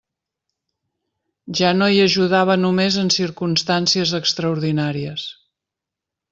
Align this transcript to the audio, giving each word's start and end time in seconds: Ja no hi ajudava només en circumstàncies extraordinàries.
Ja 1.59 1.73
no 1.81 1.89
hi 1.91 1.99
ajudava 2.07 2.57
només 2.63 2.99
en 3.03 3.13
circumstàncies 3.19 4.17
extraordinàries. 4.23 5.31